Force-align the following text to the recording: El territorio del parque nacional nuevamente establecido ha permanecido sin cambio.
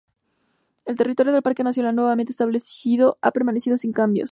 El 0.85 0.97
territorio 0.97 1.31
del 1.31 1.43
parque 1.43 1.63
nacional 1.63 1.93
nuevamente 1.95 2.31
establecido 2.31 3.19
ha 3.21 3.29
permanecido 3.29 3.77
sin 3.77 3.91
cambio. 3.91 4.19